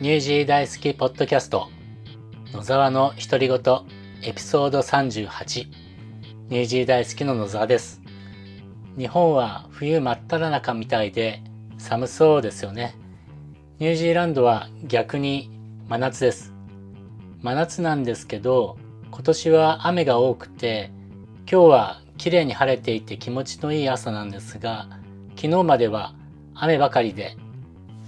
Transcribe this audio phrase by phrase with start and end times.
[0.00, 1.70] ニュージー大好きポッドキャスト。
[2.52, 3.58] 野沢の独り言
[4.22, 5.66] エピソード38
[6.50, 8.00] ニュージー大好きの野沢です。
[8.96, 11.42] 日本は冬真っ只中みたいで
[11.78, 12.94] 寒そうですよね。
[13.80, 15.50] ニュージーランドは逆に
[15.88, 16.54] 真夏です。
[17.42, 18.78] 真夏なんですけど
[19.10, 20.92] 今年は雨が多くて
[21.50, 24.86] 今日は綺麗に晴れていて気持ちのいい朝なんですが
[25.34, 26.14] 昨日までは
[26.54, 27.36] 雨ばかりで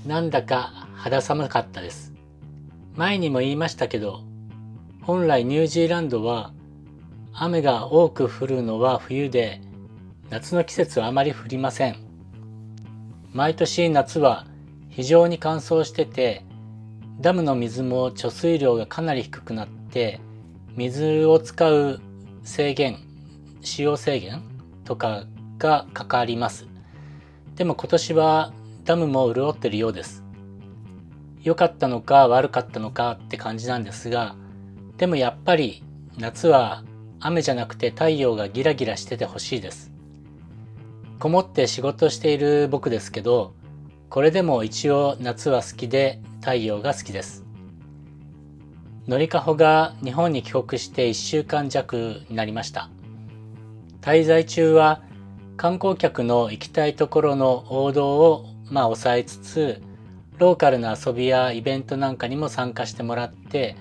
[0.06, 2.12] なんだか肌寒かったです。
[2.94, 4.20] 前にも言いましたけど、
[5.00, 6.52] 本来ニュージーランドは
[7.32, 9.62] 雨が多く降るのは冬で、
[10.28, 11.96] 夏の季節はあまり降りません。
[13.32, 14.44] 毎年夏は
[14.90, 16.44] 非常に乾燥してて、
[17.18, 20.20] ダムの水も貯水量がかなり低くなって、
[20.76, 22.02] 水を使う
[22.44, 22.98] 制限、
[23.62, 24.42] 使用制限
[24.84, 25.24] とか
[25.56, 26.66] がかかります。
[27.54, 28.52] でも今年は
[28.84, 30.24] ダムも潤ってるようです。
[31.42, 34.36] 良かったのか悪かったのかって感じなんですが、
[34.98, 35.82] でもやっぱり
[36.18, 36.84] 夏は
[37.20, 39.90] 雨じゃなくて太陽がギラギラしててほしいです。
[41.18, 43.54] こもって仕事している僕ですけど、
[44.08, 47.44] これでも一応夏は好きで太陽が好きです。
[49.06, 52.90] のりかほが日本に帰国して1週間弱になりました。
[54.00, 55.02] 滞在中は
[55.56, 59.82] 観光客の行きたいところの王道をまあ抑えつつ、
[60.40, 63.76] ローカルな遊びやイベントなんかにも参加してもらって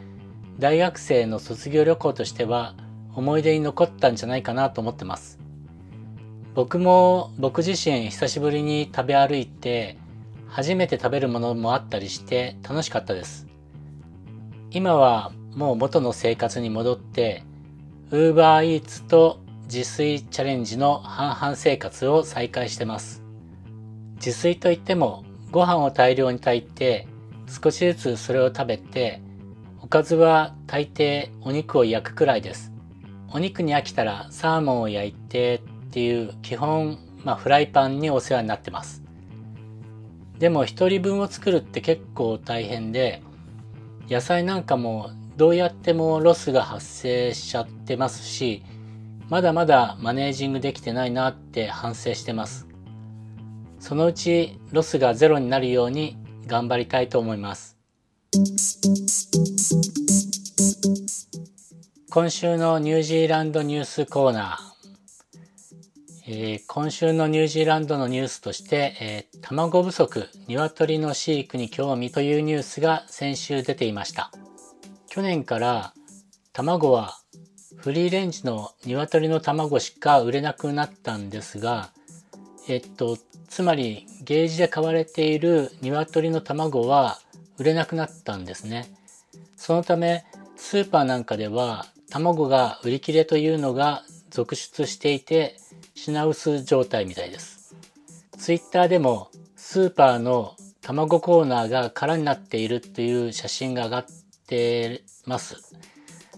[0.57, 2.75] 大学生の卒業旅行としては
[3.15, 5.39] 思い出に残ったんじゃないかなと思ってます。
[6.55, 9.97] 僕も僕自身久しぶりに食べ歩いて
[10.47, 13.47] 初めて食べるものもあったりして楽しかったです。
[14.69, 17.45] 今はもう元の生活に戻って
[18.11, 23.23] UberEats と自炊チャレンジの半々生活を再開してます。
[24.15, 27.07] 自炊といってもご飯を大量に炊いて
[27.47, 29.21] 少しずつそれを食べて
[29.81, 32.71] おかずは大抵お肉を焼くくらいです。
[33.31, 39.03] お肉に飽きたらサーモンを焼いてっていう基本、まあ、フライパンにお世話になってます。
[40.37, 43.21] でも一人分を作るって結構大変で
[44.09, 48.63] 野菜なんかもどうやってもロスが発生しちゃってますし
[49.27, 52.68] まだまだマネージングできてないなって反省してます。
[53.79, 57.77] そのうちロスがゼロになるように頑張りたいと思います。
[62.11, 74.31] 今週のニュージーランドニュースコーナー、えー、今週のニュージーランドのニュースとして、えー、卵不足、鶏の飼育に興味というニュースが先週出ていました。
[75.07, 75.93] 去年から
[76.51, 77.19] 卵は
[77.77, 81.91] フリーレンジの鶏の卵しか売れなくなったんですが、
[82.69, 87.17] えっと、つまりゲージで買われている鶏の卵は
[87.57, 88.85] 売れなくなったんですね。
[89.55, 90.23] そのため
[90.55, 95.57] スーパーなんかでは卵が売り切れというのが続出していて
[95.95, 97.75] 品薄状態みたいです。
[98.37, 104.05] ツイッターでもスーパーの卵コーナーが空になっているっていう写真が上がっ
[104.45, 105.55] てます。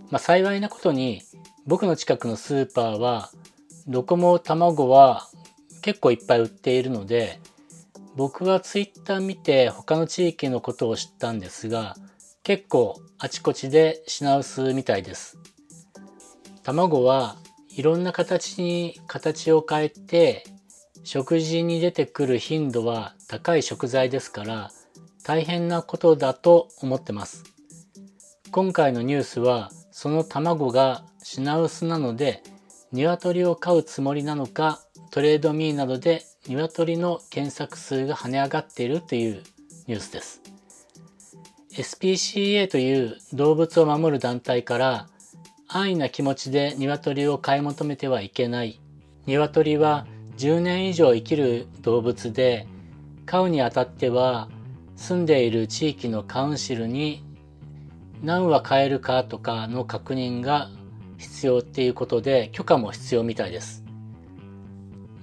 [0.10, 1.24] まあ、幸いなことに
[1.68, 3.32] 僕の近くのスーパーは
[3.88, 5.28] どこも卵は
[5.82, 7.40] 結構いっぱい売っているので、
[8.16, 11.96] 僕はツイッター見て他の地域のことを知ったんですが、
[12.44, 15.38] 結構あちこちで品薄みたいです。
[16.64, 17.38] 卵は
[17.70, 20.44] いろんな形に形を変えて
[21.04, 24.72] 食事に出てくる頻度は高い食材ですから
[25.24, 27.44] 大変なことだと思ってます。
[28.52, 32.44] 今回のニュースはその卵が品薄なので
[32.92, 34.82] 鶏を飼うつもりなのか
[35.12, 39.44] トレードミーなどで鶏の検索数が跳ね上がっているという
[39.86, 40.42] ニュースです。
[41.74, 45.08] SPCA という動物を守る団体から
[45.68, 48.80] 安易な気持ちで鶏を買い求めてはいけない。
[49.26, 50.08] 鶏は
[50.38, 52.66] 10年以上生きる動物で
[53.26, 54.48] 飼うにあたっては
[54.96, 57.26] 住んでいる地域のカウンシルに
[58.24, 60.70] 何羽飼えるかとかの確認が
[61.18, 63.81] 必要っていうことで許可も必要みたいです。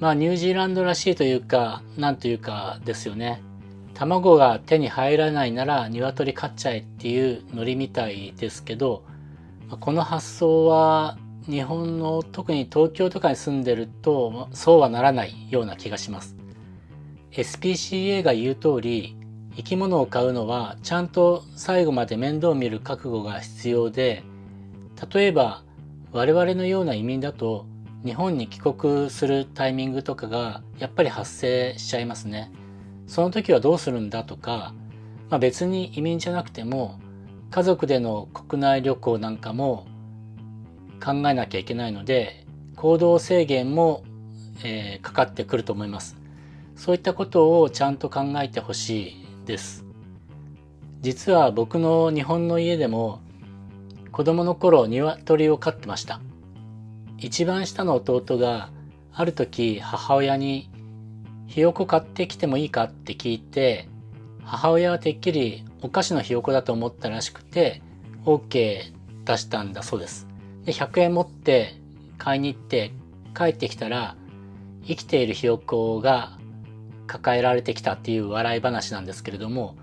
[0.00, 3.42] まあニュージーランドらしいというか、なんというかですよね。
[3.94, 9.02] 卵が手に入らないなら鶏飼っちゃえっていうノリみたいですけど、
[9.80, 16.36] この発想は日本の特に東京とかに住んでるとそうはならないような気がします。
[17.32, 19.16] SPCA が言う通り
[19.56, 24.22] 生き物を飼うのはちゃんと最後まで面倒を見る覚悟が必要で
[25.12, 25.62] 例えば
[26.12, 27.66] 我々のような移民だと
[28.04, 32.52] 日本に帰国するタイミングとかがやっぱり発生しちゃいますね。
[33.06, 34.74] その時はどうするんだとか、
[35.30, 37.00] まあ、別に移民じゃなくても
[37.50, 39.86] 家族での国内旅行なんかも
[41.02, 42.46] 考えなきゃいけないので
[42.76, 44.04] 行動制限も、
[44.62, 46.16] えー、かかってくると思います。
[46.76, 49.84] そういったことをちゃんと考えてほしいです。
[51.00, 53.20] 実は僕の日本の家でも
[54.12, 56.20] 子供の頃鶏を飼ってました。
[57.18, 58.70] 一番下の弟が
[59.12, 60.70] ある時母親に
[61.46, 62.84] ひよこ買ってきてもいいか？
[62.84, 63.88] って聞いて
[64.44, 67.82] 母親はてっきりお菓子のひよこだと思ったらしくて
[68.24, 68.92] OK
[69.24, 70.26] 出したんだそうです。
[70.64, 71.74] で100円持って
[72.18, 72.92] 買いに行って
[73.36, 74.16] 帰ってきたら
[74.86, 76.38] 生きているひよこが
[77.06, 79.76] 抱えられてきたっていう笑い話なんですけれども、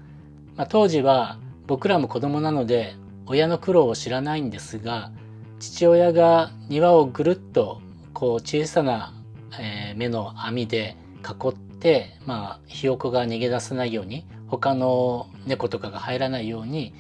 [0.56, 2.96] まあ、当時は僕らも子供なので
[3.26, 5.12] 親の苦労を知らないんですが
[5.60, 7.82] 父親が庭をぐるっと
[8.14, 9.14] こう小さな、
[9.60, 16.94] え目の網で囲って、まあ、ひよこが逃げ出さないように他の猫とかが入らないように、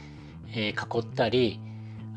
[0.53, 1.59] え囲ったり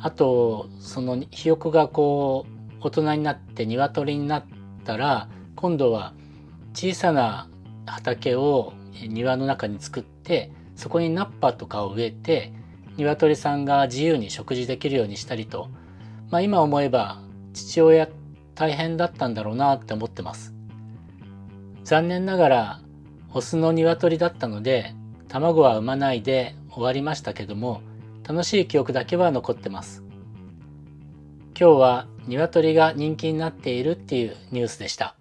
[0.01, 4.45] あとそのひよこがこう大人になって鶏になっ
[4.85, 6.15] たら今度は
[6.73, 7.49] 小さな
[7.85, 8.73] 畑を
[9.09, 12.53] 庭の中に作ってそこにナッパとかを植えて
[12.97, 15.69] 鶏さんが自由に食事できるようにしたりと、
[16.31, 17.23] まあ、今思えば
[17.55, 18.09] 父親
[18.55, 20.55] 大変だったんだろうなって思ってます。
[21.85, 22.81] 残念ながら
[23.33, 24.95] オスの鶏だったので
[25.29, 27.83] 卵は産まないで終わりましたけども
[28.27, 30.03] 楽しい記憶だけは残ってます。
[31.59, 35.17] 今日は鶏が人気になっているっていうニュースでした。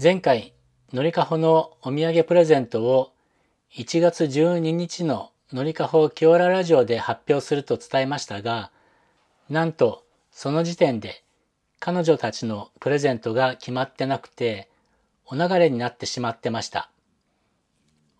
[0.00, 0.54] 前回
[0.92, 3.12] のりかほのお土産プレゼントを
[3.74, 8.70] 1月12日ののりかほキオララジオで発表すると伝えましたが
[9.48, 11.22] なんとその時点で
[11.80, 14.68] 彼女たちのプレゼントが決まってなくて
[15.26, 16.92] お流れになってしまってました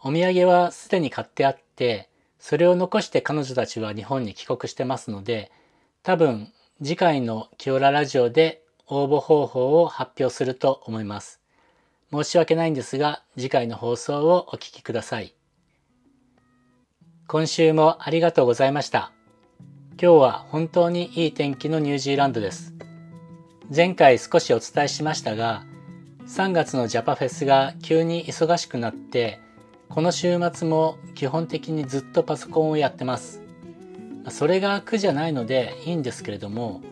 [0.05, 2.09] お土産はすでに買ってあって、
[2.41, 5.53] それを残して彼女たちは日本に帰国してますので、
[6.03, 6.53] 多分
[6.83, 11.41] 次回のキオララジオで応募方法を発表すると思います。
[12.11, 15.35] 申し訳ないんですが、次回の放送をお聞きください。
[17.29, 19.13] 今週もありがとうございました。
[19.93, 22.75] 今日は本当にいい天気のニュージーランドです。
[23.75, 25.65] 前回少しお伝えしましたが、
[26.27, 29.41] 3月のジャパフェスが急に忙しくなって、
[29.89, 33.41] この週末も基本的にずっとパソコンをやってます。
[34.29, 36.83] それが苦じゃないのでいいんですけれども、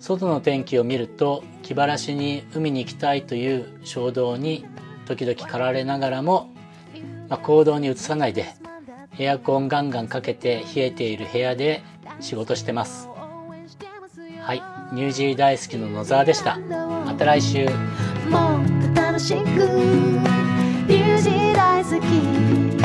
[0.00, 4.64] 外の天気を見ると気晴らしに海に行きたいという衝動に
[5.06, 6.50] 時々駆られながらも、
[7.28, 8.54] まあ、行動に移さないで
[9.18, 11.82] エアコンガンガンかけて冷えている部屋で
[12.20, 13.08] 仕事してます。
[14.40, 14.62] はい。
[14.94, 16.58] ニュージー大好きの野沢でした。
[16.58, 17.66] また来週。
[18.28, 19.36] もっと楽しく。
[19.36, 22.00] ニュージー大好
[22.78, 22.81] き。